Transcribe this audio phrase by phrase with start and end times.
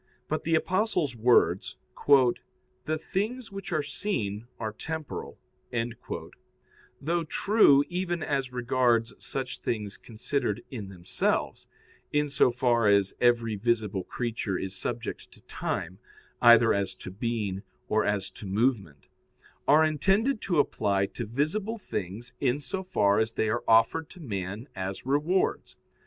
[0.27, 1.77] But the Apostle's words,
[2.85, 5.37] "The things which are seen are temporal,"
[6.99, 11.67] though true even as regards such things considered in themselves
[12.11, 15.99] (in so far as every visible creature is subject to time,
[16.41, 19.05] either as to being or as to movement),
[19.67, 24.19] are intended to apply to visible things in so far as they are offered to
[24.19, 25.77] man as rewards.